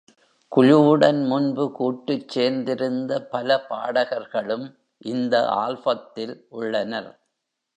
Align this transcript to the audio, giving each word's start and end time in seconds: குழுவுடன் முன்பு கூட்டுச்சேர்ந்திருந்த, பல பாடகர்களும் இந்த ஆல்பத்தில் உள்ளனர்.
குழுவுடன் 0.51 1.19
முன்பு 1.25 1.65
கூட்டுச்சேர்ந்திருந்த, 1.79 3.19
பல 3.29 3.59
பாடகர்களும் 3.69 4.65
இந்த 5.05 5.47
ஆல்பத்தில் 5.47 6.45
உள்ளனர். 6.49 7.11